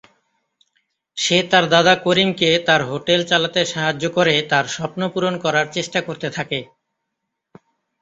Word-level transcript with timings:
সে 1.17 1.37
তার 1.51 1.65
দাদা 1.73 1.93
করিম 2.05 2.29
কে 2.35 2.49
তার 2.67 2.81
হোটেল 2.89 3.19
চালাতে 3.25 3.61
সাহায্য 3.65 4.03
করে 4.17 4.33
তার 4.51 4.65
স্বপ্ন 4.75 5.01
পূরণ 5.13 5.35
করার 5.43 5.67
চেষ্টা 5.75 5.99
করতে 6.07 6.27
থাকে। 6.37 6.59